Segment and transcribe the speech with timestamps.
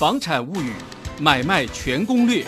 [0.00, 0.72] 房产物语
[1.20, 2.42] 买卖全攻略。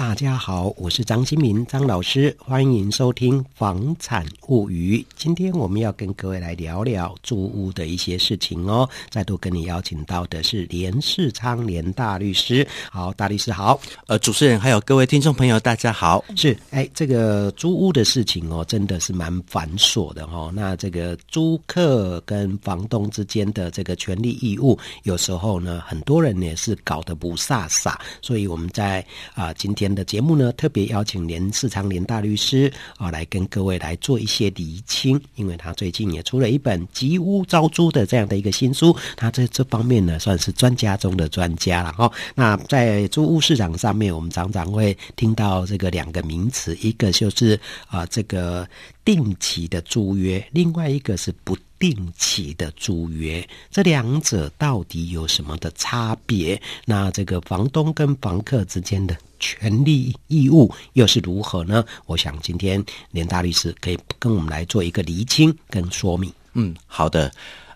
[0.00, 4.96] 大家好，我是张新民张老师，欢迎收听《房产物语》。
[5.14, 8.88] 今天我们要跟各位来聊聊租屋的一些事情哦。
[9.10, 12.66] 再度跟你邀请到的是连世昌连大律师。
[12.90, 13.78] 好，大律师好。
[14.06, 16.24] 呃，主持人还有各位听众朋友，大家好。
[16.34, 20.50] 是，哎，这个租屋的事情哦，真的是蛮繁琐的哦。
[20.54, 27.94] 那这个租客跟房东之间的这个权利义务，有时候呢，很多人也是搞得不飒飒。
[28.22, 29.00] 所以我们在
[29.34, 29.89] 啊、呃、今天。
[29.94, 42.10] 的节目呢，特别邀请连世昌连大律师啊，来跟各位来做一些厘清，因为他最近也出了一本急屋招租的这样的一个新书，他在这方面呢算是专家中的专家了哈。
[42.34, 48.68] 那在租屋市场上面，我们常常会听到这个两个名词，一个就是啊这个
[49.04, 56.60] 定期的租约，另外一个是不定期的租约，这两者到底有什么的差别？
[56.84, 61.84] 那这个房东跟房客之间的权利义务又是如何呢？
[62.06, 66.32] 我想今天连大律师可以跟我们来做一个厘清跟说明。
[66.52, 67.32] 嗯，好的。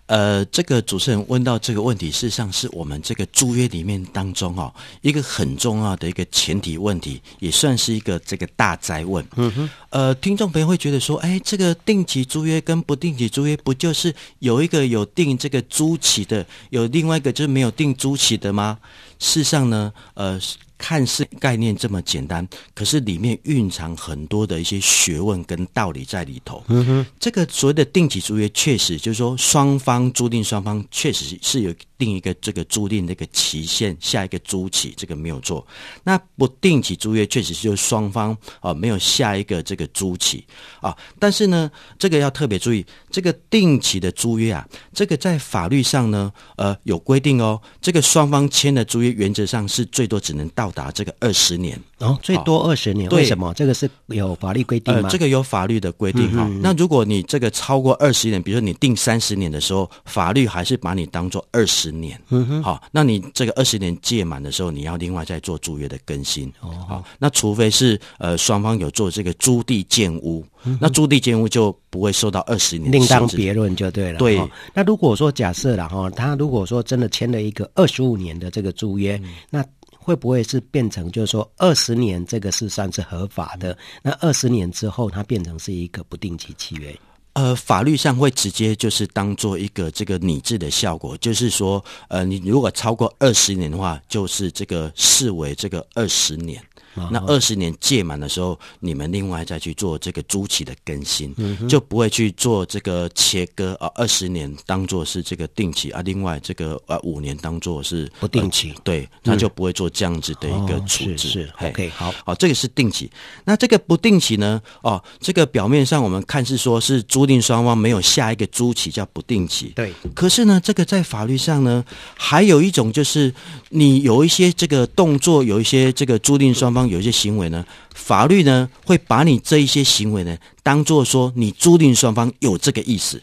[0.07, 9.27] 呃，这个主持人问到这个问题，事实上是我们这个租约里面当中哦，一个很重要的一个前提问题，也算是一个这个大灾问。
[9.37, 9.71] 嗯哼。
[9.89, 18.79] 呃，听众朋友会觉得说，哎，这个定期租约跟不定期租约，不就是有一个有定这个租期的，有另外一个就是没有定租期的吗？
[19.19, 20.39] 事实上呢，呃。
[20.77, 26.63] 看似概念这么简单，可是里面蕴藏很多的一些学问跟道理在里头。
[26.69, 35.67] 嗯哼，这个所谓的定期租约，确实就是说双方租赁双方确实是有定一个这个租赁这个期限，下一个租期，这个没有做。
[36.03, 40.45] 那不定期租约确实是就是双方啊没有下一个这个租期
[40.81, 53.09] 啊，但是呢，这个要特别注意，这个定期的租约啊，这个在法律上呢，呃有规定哦，这个双方签的租约原则上是最多只能到达这个二十年哦，最多二十年。
[53.11, 53.53] 为什么？
[53.55, 55.01] 这个是有法律规定吗？
[55.05, 56.45] 呃，这个有法律的规定哈。
[56.47, 62.21] 嗯嗯，那如果你这个超过二十年，比如说你定三十年的时候，法律还是把你当做二十年。
[62.31, 62.63] 嗯哼。
[62.63, 66.53] 好，那你这个二十年届满的时候，你要另外再做租约的更新。
[66.61, 66.71] 哦。
[66.89, 72.91] 好，那除非是呃双方有做这个租地建屋，嗯、那租地建屋就不会受到二十年。
[72.91, 74.19] 另当别论就对了。
[74.19, 74.41] 对。
[74.75, 79.65] 那如果说假设了哈，他如果说真的签了一个二十五年的这个租约，嗯、那。
[80.05, 83.75] 会不会是变成就是说二十年这个是算是合法的？
[84.03, 86.95] 那二十年之后它变成是一个不定期契约？
[87.33, 96.63] 呃，法律上会直接就是当做一个这个拟制的效果，就是说，呃，你如果超过二十年的话，就是这个视为这个二十年。
[97.11, 103.91] 那二十年届满的时候，你们另外再去做这个租期的更新，嗯、就不会去做这个切割啊。
[103.97, 111.15] 二十年当做是这个定期啊，另外这个呃五年当做是不定期，呃、对，那就不会做这样子的一个处置。
[111.15, 113.11] 哦、是，是，OK，好，好，这个是定期。
[113.45, 114.63] 那这个不定期呢？
[114.83, 119.93] 哦，这个表面上我们看是说是租赁双方没有下一个租期叫不定期，对。
[120.15, 121.85] 可是呢，这个在法律上呢，
[122.17, 123.35] 还有一种就是
[123.71, 126.84] 你有一些这个动作，有一些这个租赁双方。
[126.89, 127.65] 有一些行为呢，
[127.95, 133.23] 法律呢会把你这一些行为呢当做说你租赁双方有这个意思。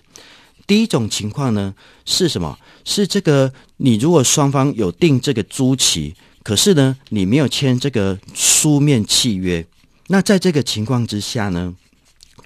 [0.67, 1.73] 第一种情况呢
[2.05, 2.57] 是什么？
[2.85, 9.65] 是这个你如果双方有定这个租期，可是呢你没有签这个书面契约，
[10.07, 11.73] 那在这个情况之下呢，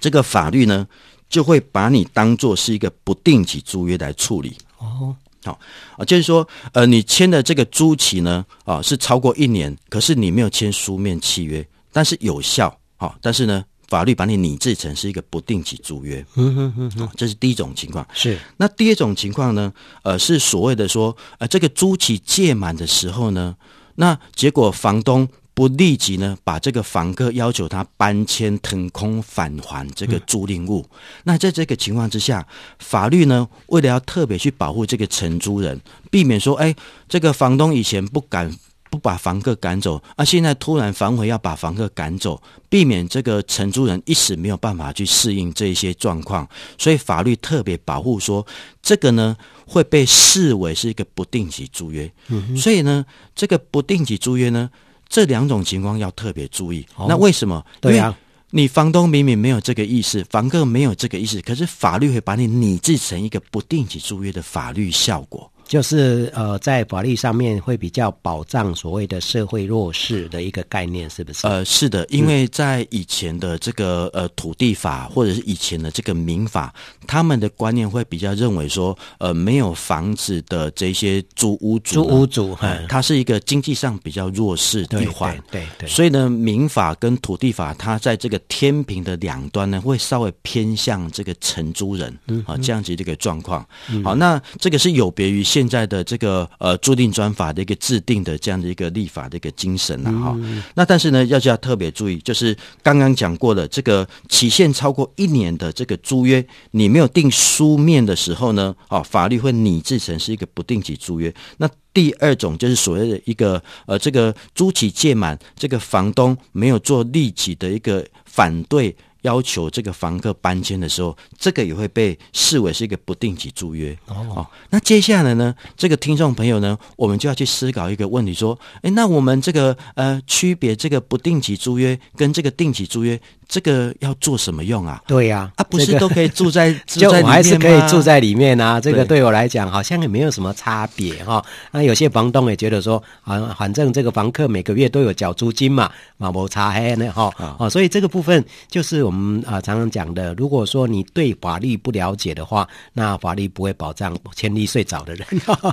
[0.00, 0.86] 这个法律呢
[1.28, 4.56] 就会把你当做是一个不定期租约来处理。
[4.78, 5.14] 哦。
[5.46, 5.58] 好
[5.96, 18.04] 啊，就是说，呃，你签的这个租期呢，啊，是超过一年，可是你没有签书面契约，但是有效，好，但是呢，法律把你拟制成是一个不定期租约，嗯哼哼哼，这是第一种情况。
[18.12, 23.54] 是，那第二种情况呢，呃，是所谓的说，呃，这个租期届满的时候呢，
[23.94, 25.28] 那结果房东。
[25.56, 30.86] 不立即呢，把这个房客要求他搬迁、腾空、返还这个租赁物。
[30.90, 32.46] 嗯、那在这个情况之下，
[32.78, 35.80] 法律呢，为了要特别去保护这个承租人，
[36.10, 36.76] 避免说，哎，
[37.08, 38.54] 这个房东以前不敢
[38.90, 42.38] 不把房客赶走，啊，现在突然反悔要把房客赶走，
[42.68, 48.46] 避免这个承租人一时没有办法去适应这些状况，所以法律特别保护说，
[48.82, 49.34] 这个呢
[49.66, 52.12] 会被视为是一个不定期租约。
[52.28, 54.68] 嗯、所以呢，这个不定期租约呢。
[55.08, 56.86] 这两种情况要特别注意。
[56.96, 57.64] 哦、那为什么？
[57.80, 58.14] 对呀，
[58.50, 65.50] 你房东明明没有这个意思，房客没有这个意思，可是法律会把你拟制成一个不定期租约的法律效果。
[65.66, 71.46] 就是呃，在法律上面会比较保障所谓的社会弱势的一个概念，是不是？
[71.46, 76.72] 呃，是的，因为在以前的这个呃土地法或者是以前的这个民法，
[77.06, 85.88] 他们的观念会比较认为说，呃，没有房子的这些租屋主，租屋主，嗯，他是一个经济上比较弱势的一环，对对，对。
[85.88, 93.66] 所以呢，民法跟土地法，它在这个天平的两端呢，会稍微偏向这个承租人，嗯，啊，这样子这个状况。
[93.90, 100.62] 嗯、好，那这个是有别于现在的这个呃租赁专法的一个制定的这样的一个立法的一个精神了哈、嗯。
[100.74, 111.34] 那但是呢，要就要特别注意，就是刚刚讲过的这个期限超过一年的这个租约，你没有订书面的时候呢，啊，法律会拟制成是一个不定期租约。
[111.56, 118.94] 那第二种就是所谓的一个呃这个租期届满，这个房东没有做立即的一个反对。
[119.26, 123.96] 要求这个房客搬迁的时候，这个也会被视为是一个不定期租约。
[124.06, 133.20] 哦，那接下来呢，这个听众朋友呢，我们就要去思考一个问题：说，哎，那我们这个呃，区别这个不定期租约跟这个定期租约。
[133.48, 135.00] 这个要做什么用啊？
[135.06, 138.80] 对呀、啊，啊，不是都可以住在，这个、就我还是可以住在里面啊。
[138.80, 141.40] 这个对我来讲好像也没有什么差别哈。
[141.70, 147.32] 那有些房东也觉得说，啊，反正这个房客每个月都有缴租金嘛，嘛无差黑呢哈。
[147.56, 149.15] 哦，所以这个部分就是我们
[149.46, 155.26] 啊常常讲的，如果说你对法律不了解的话，那法律不会保障千里睡着的人。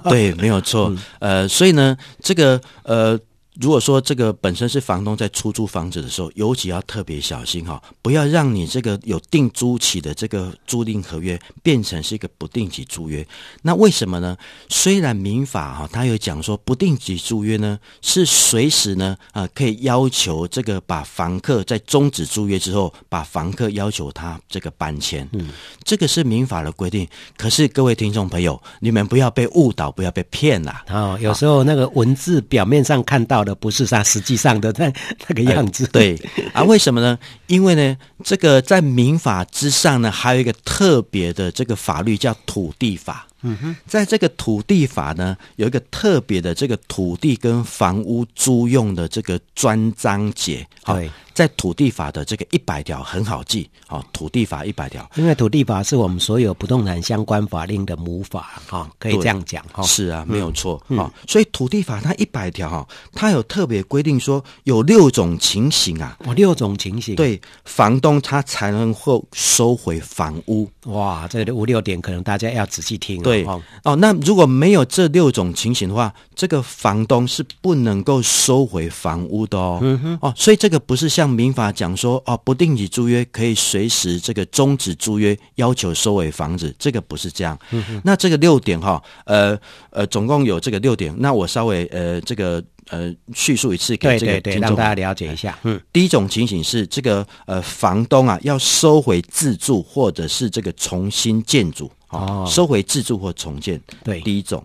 [0.09, 0.89] 对，没有错。
[1.19, 3.19] 嗯、呃，所以呢，这个呃。
[3.59, 13.25] 如果说这个本身是房东在出租房子的时候，尤其要特别小心哈，不要让你这个有定租期的这个租赁合约变成是一个不定期租约。
[13.61, 14.35] 那为什么呢？
[14.69, 25.27] 虽然民法哈，它有讲说不定期租约呢是随时呢啊可以要求这个把房客在终止租约之后，把房客要求他这个搬迁。
[25.33, 25.50] 嗯，
[25.83, 27.07] 这个是民法的规定。
[27.38, 30.81] 可是各位听众朋友，你们不要被误导，不要被骗了。
[30.89, 34.91] 哦，有时候那个文字表面上看到的不是他实际上的 那
[35.27, 36.19] 那个样子，对
[36.53, 37.17] 啊，为什么呢？
[37.47, 43.27] 因为呢，这个在民法之上呢，还有一个特别的这个法律叫土地法。
[43.45, 50.65] 嗯哼，在这个土地法呢，有一个特别的这个土地跟房屋租用的这个专章节。
[50.85, 51.11] 对。
[51.33, 73.44] 在土地法的这个一百条很好记，哦，土地法一百条，因为土地法是我们所有不动产相关法令的母法，哈，可以这样讲，哈，是啊，没有错，啊、嗯，所以土地法它一百条，哈，它有特别规定说有六种情形啊，哦，六种情形，对，房东他才能够收回房屋，哇，这个五六点可能大家要仔细听，对，
[73.83, 81.22] 哦，那如果没有这六种情形的话，这个房东是不能够收回房屋的哦，嗯哼，哦，所以这个不是像。
[81.23, 87.57] 像民法讲说哦，不定期租约可以随时这个终止租约，要求收回房子，这个不是这样。
[87.71, 89.57] 嗯、那这个六点哈，呃
[89.89, 91.15] 呃，总共有这个六点。
[91.17, 95.57] 那我稍微呃这个呃叙述一次给这个听众，让大家了解一下。
[95.63, 103.79] 嗯，第一种情形是这个呃房东啊要收回自住或者是这个重新建筑哦，收回自住或重建。
[104.03, 104.61] 对，第一种。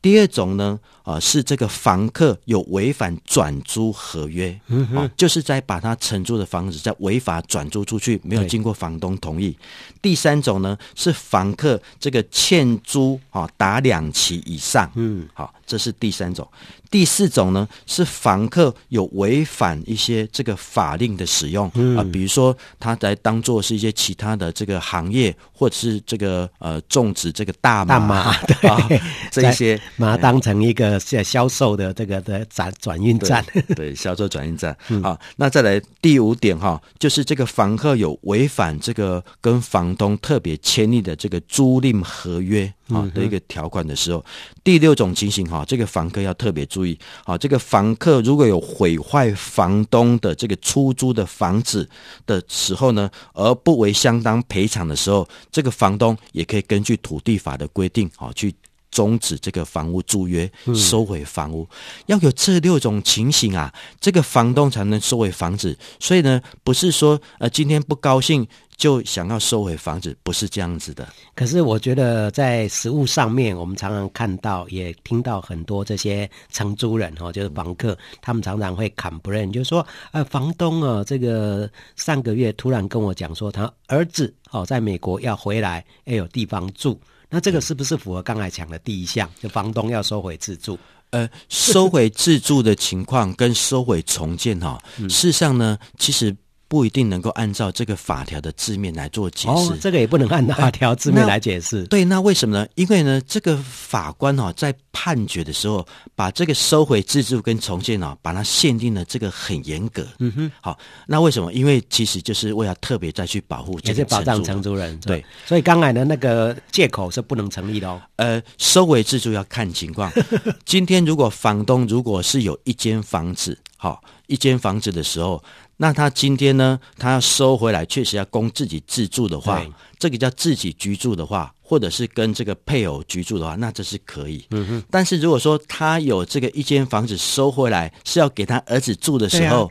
[0.00, 9.56] 第二种呢，啊、呃，是这个房客有违反转租合约，嗯哼、哦，就是在把他承租的房子在违法转租出去，没有经过房东同意。
[10.00, 16.46] 第三种呢，是房客这个欠租啊、哦、达两期以上，嗯，好、哦，这是第三种。
[16.90, 28.88] 第四种呢，是房客有违反一些这个法令的使用啊、嗯呃，比如说他在当做是一些其他的这个行业，或者是这个呃种植这个大麻，大麻对、啊，
[29.30, 33.44] 这些把它当成一个销售的这个的转转运站，
[33.76, 34.76] 对，销售转运站。
[35.02, 42.72] 好，那再来第五点哈，就是这个房客有违反这个跟房东特别签订的这个租赁合约。
[42.88, 44.24] 啊的一个条款的时候，
[44.64, 51.88] 第六种情形哈，这个房客要特别注意啊，这个房客如果有毁坏房东的这个出租的房子
[52.26, 58.54] 的时候呢，而不为相当赔偿的时候，这个房东也可以根据土地法的规定啊去
[58.90, 61.68] 终止这个房屋租约，收回房屋。
[62.06, 65.76] 要有这六种情形啊，这个房东才能收回房子。
[65.98, 68.46] 所以呢，不是说呃今天不高兴。
[68.78, 71.08] 就想要收回房子，不是这样子的。
[71.34, 87.00] 可是我觉得在实务上面，我们常常看到，也听到很多这些承租人哈，就是房客，他们常常会 complain，就是说，呃，房东啊，这个上个月突然跟我讲说，他儿子哦，在美国要回来，要有地方住。
[87.30, 89.30] 那这个是不是符合刚才讲的第一项？
[89.40, 90.78] 就房东要收回自住？
[91.10, 96.34] 呃，收回自住的情况跟收回重建哈，事实上呢，其实。
[96.68, 99.72] 不一定能够按照这个法条的字面来做解释。
[99.72, 101.84] 哦，这个也不能按法条字面来解释。
[101.86, 102.66] 对，那为什么呢？
[102.74, 110.06] 因为呢，这个法官哈、哦、在判决的时候，把这个收回自住跟重建哦，把它限定了这个很严格。
[110.18, 111.52] 嗯哼，好，那为什么？
[111.54, 114.98] 因为其实就是为了特别再去保护，也是保障承租人。
[115.00, 118.00] 对，所以刚才的那个借口是不能成立的哦。
[118.16, 120.12] 呃，收回自住要看情况。
[120.66, 125.42] 今天如果房东如果是有一间房子，好，一间房子的时候，
[125.78, 129.64] 那他今天呢，他要收回来，确实要供自己自住的话，
[129.98, 134.44] 这个叫自己居住的话，或者是跟这个配偶居住的话，那这是可以。
[134.50, 134.84] 嗯哼。
[134.90, 139.70] 但是如果说他有这个一间房子收回来是要给他儿子住的时候。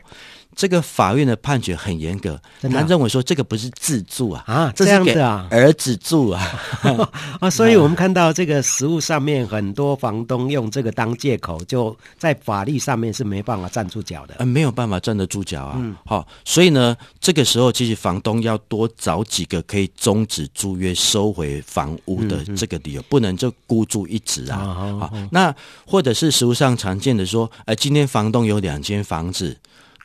[0.58, 6.60] 这个法院的判决很严格，他认为说这个不是自住啊，啊，这样子啊，儿子住啊，
[7.38, 15.76] 啊，所以我们看到这个实物上面很多房东用这个当借口，就在法律上面是没办法站住脚的，呃，没有办法站得住脚啊。
[15.78, 24.58] 嗯，好，所以呢，这个时候其实房东要多找几个可以终止租约、收回房屋的这个理由，不能就孤注一掷啊。
[24.98, 25.54] 好，那
[25.86, 29.56] 或者是实物上常见的说，呃，今天房东有两间房子。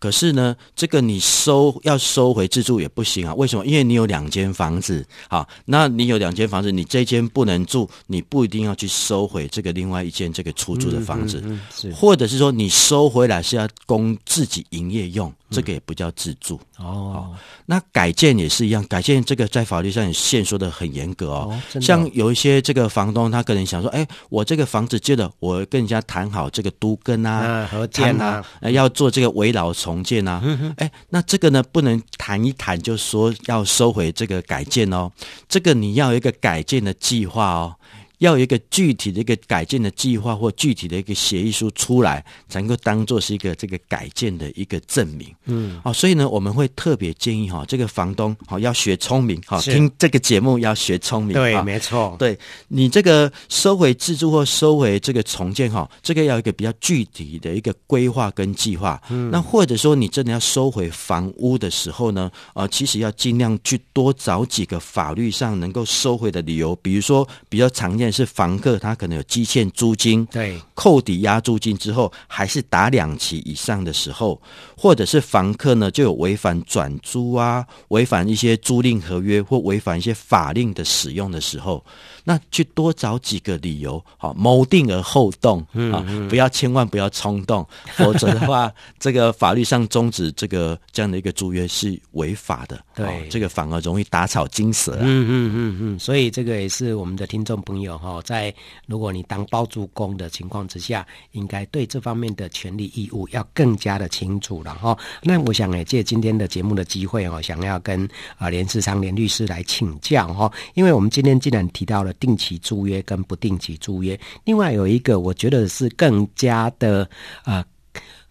[0.03, 3.33] 可是呢，这个你收要收回自住也不行啊？
[3.35, 3.65] 为什么？
[3.65, 15.33] 因为你有两间房子，好，那你有两间房子，你这间不能住，你不一定要去收回这个另外一间这个出租的房子，嗯嗯嗯、或者是说你收回来是要供自己营业用。
[15.49, 17.31] 这个也不叫自住哦，
[17.65, 21.49] 那改建也是一样，改建这个在法律上也限缩的很严格哦。
[21.49, 30.43] 哦像有一些这个房东，他可能想说，哎，我这个房子借了，我跟人家谈好这个都跟啊，合建啊，要做这个围老重建啊，
[30.77, 35.09] 哎，那这个呢不能谈一谈就说要收回这个改建哦，
[35.47, 37.75] 这个你要有一个改建的计划哦。
[38.23, 45.27] 要有一个具体的一个改建的计划或具体的一个协议书出来，才能够当做是一个这个改建的一个证明。
[45.43, 51.33] 嗯，哦，所以呢，我们会特别建议哈，这个房东好要学聪明，好听这个节目要学聪明。
[51.33, 52.15] 对，没错。
[52.17, 52.39] 对
[52.69, 59.01] 你这个收回自住或收回这个重建哈，这个要一个比较具体的一个规划跟计划。
[59.09, 68.12] 嗯，那或者说你真的要收回房屋的时候呢，呃，其实要尽量去多找几个法律上能够收回的理由，比如说比较常见。
[68.13, 74.39] 是房客他可能有积欠租金，对，扣抵押租金之后还是打两期以上的时候，
[74.77, 81.83] 或者是房客呢就有违反转租啊，违反一些租赁合约或违反一些法令的使用的时候。
[82.25, 85.59] 那去多找几个理由，好谋定而后动
[85.91, 87.67] 啊，不要千万不要冲动，
[87.97, 94.99] 否则的话， 这个法律上终止这个这样的一个租约是违法的，对，这个反而容易打草惊蛇啊。
[95.01, 98.53] 嗯嗯嗯嗯，所以这个也是我们的听众朋友哦，在
[98.87, 104.97] 如果你当包租公的情况之下，应该对这方面的权利义务要更加的清楚了哈。
[105.21, 112.11] 那我想也借今天的节目的机会哦，想要跟啊连世昌连律师来请教哈，因为我们今天既然提到了。
[112.23, 117.09] 定期租约跟不定期租约，另外有一个我觉得是更加的
[117.43, 117.61] 呃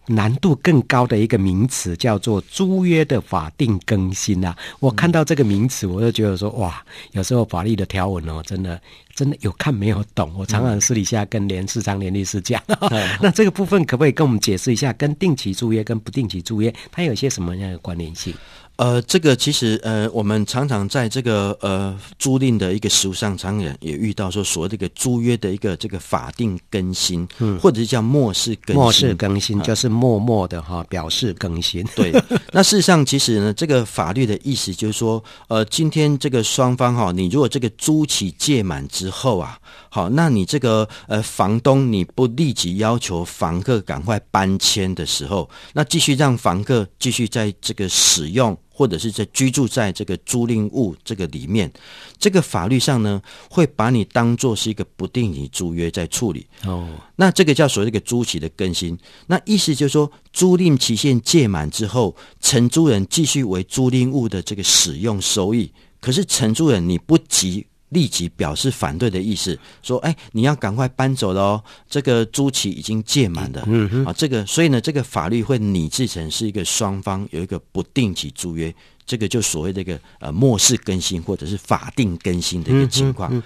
[0.07, 4.55] 难度更高的一个名词，叫做租约的法定更新啊。
[4.79, 8.79] 我看到这个名词，我就觉得说哇，有时候法律的条文哦，真的
[9.15, 10.33] 真的有看没有懂。
[10.37, 18.33] 我常常私底下跟连市长连律师讲， 嗯、那这个部分可不可以跟我们解释一下，跟定期租约跟不定期租约它有些什么样的关联性？
[18.77, 28.75] 呃，这个其实呃，我们常常在这个呃租赁的一个实务上，常常也遇到说所谓这个租约的一个这个法定更新，嗯，或者是叫默示更新。
[28.75, 31.85] 默示更新就是默默的哈、呃、表示更新。
[31.95, 32.11] 对，
[32.51, 39.55] 那事实上其实呢，这个法律的意思就是说，呃，今天这个双方哈，你如果这个租期届满之后啊，
[39.89, 48.57] 好，那你这个呃房东你不立即要求房客赶快搬迁的时候，那继续让房客继续在这个使用。
[48.75, 51.71] 或者是在居住在这个租赁物这个里面，
[52.17, 56.45] 这个法律上呢，会把你当做是一个不定期租约在处理。
[56.65, 58.97] 哦，那这个叫所谓的一个租期的更新。
[59.27, 65.71] 那意思就是说，租赁期限届满之后，承租人继续为租赁物的这个使用收益。
[66.01, 67.65] 可是承租人你不急。
[67.93, 78.73] 立即表示反对的意思，说：“哎，你要赶快搬走了哦，这个租期已经届满了。”嗯哼，啊，这个，所以呢，这个法律会拟制成是一个双方有一个不定期租约，
[79.05, 83.33] 这个就所谓的一个呃末世更新或者是法定更新的一个情况。
[83.33, 83.41] 嗯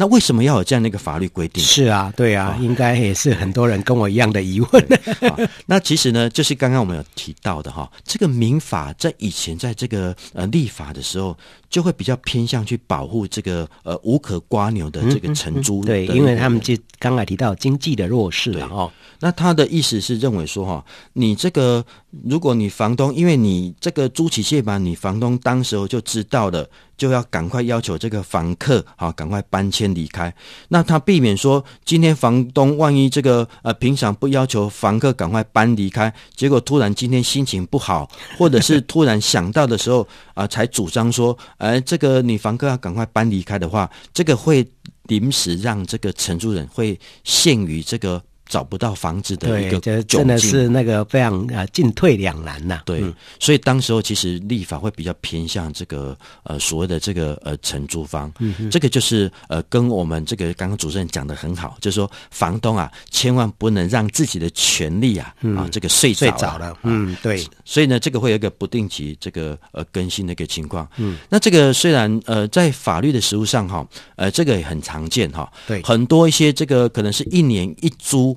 [0.00, 1.62] 那为什么要有这样的一个法律规定？
[1.62, 4.88] 是啊，对啊，哦、应该也是很多人跟我一样的疑问。
[5.66, 11.36] 那其实呢，就是刚刚我们有提到的哈，这个民法在以前在这个呃立法的时候，
[11.68, 15.86] 就会比较偏向去保护这个呃无可刮牛的这个承租、嗯嗯嗯。
[15.86, 18.90] 对，因为他们就刚才提到经济的弱势了哦。
[19.20, 21.84] 那他的意思是认为说哈，你这个
[22.24, 26.66] 如果你房东，因为你这个租期届满，你房东当时候就知道了，
[27.00, 30.32] 就要赶快要求这个房客啊赶快搬迁离开。
[30.68, 44.66] 那他避免说今天房东万一这个呃平常不要求房客赶快搬离开，结果突然今天心情不好，或者是突然想到的时候 啊、才主张说，哎、呃、这个你房客要赶快搬离开的话，这个会
[45.04, 48.22] 临时让这个承租人会陷于这个。
[48.50, 52.82] 找不到房子的一个窘境，真的是那个非常呃进退两难呐、啊。
[52.84, 67.46] 对、嗯，所以当时候其实立法会比较偏向这个呃所谓的这个呃承租方，嗯，这个就是呃跟我们这个刚刚主持人讲的很好，就是说房东啊千万不能让自己的权利啊、嗯、啊这个睡着了，睡着了，嗯，对。
[67.64, 70.88] 所以呢，这个会有一个不定期这个呃更新的一个情况。
[70.96, 78.36] 嗯，那这个虽然呃在法律的实务上哈，呃这个也很常见哈，对，很多一些这个可能是一年一租。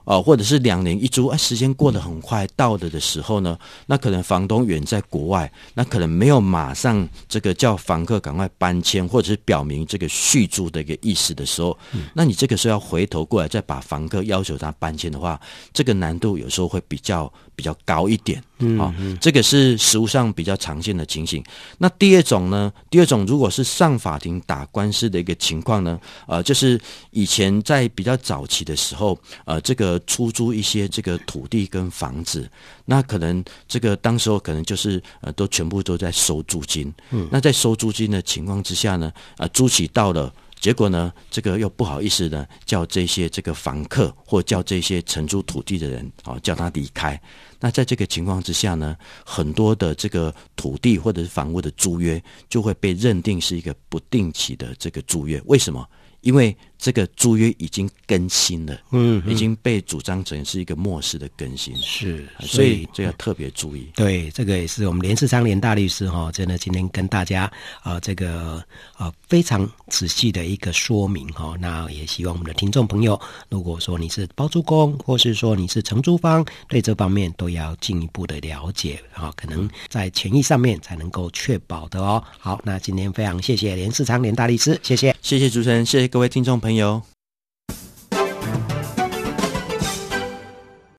[0.11, 15.39] 哦，或者是两年一租，哎，时间过得很快，到了的时候呢，那可能房东远在国外，那可能没有马上这个叫房客赶快搬迁，或者是表明这个续租的一个意思的时候，嗯，那你这个时候要回头过来再把房客要求他搬迁的话，
[15.71, 18.43] 这个难度有时候会比较比较高一点。
[18.63, 21.41] 嗯，好，这个是实务上比较常见的情形。
[21.77, 22.71] 那第二种呢？
[22.89, 25.99] 第二种如果是上法庭打官司的一个情况呢？
[26.27, 26.79] 呃，就是
[27.11, 32.49] 以前在比较早期的时候，呃，这个出租一些这个土地跟房子，
[32.85, 36.93] 那可能这个当时候可能就是呃，都全部都在收租金。
[37.11, 40.33] 嗯，那在收租金的情况之下呢，呃，租期到了。
[40.59, 47.19] 结果呢，这个又不好意思呢，叫这些这个房客或叫这些承租土地的人，哦，叫他离开。
[47.59, 55.41] 那在这个情况之下呢，很多的这个土地或者是房屋的租约就会被认定是一个不定期的这个租约。
[55.45, 55.83] 为什么？
[56.21, 63.87] 因为这个租约已经更新了，嗯，已经被主张成是一个末世的更新，是，所以这要特别注意。
[63.95, 67.43] 对，这个也是我们连世昌连大律师哈，真的今天跟大家
[67.83, 68.63] 啊、呃，这个
[68.97, 71.55] 呃非常仔细的一个说明哈。
[71.59, 82.23] 那也希望我们的听众朋友，如果说你是包租公，或是说你是承租方，对这方面都要进一步的了解啊，可能在权益上面才能够确保的哦。
[82.39, 87.03] 好，那今天非常谢谢连世昌连大律师，谢谢，谢谢主持人，谢谢各位听众朋友。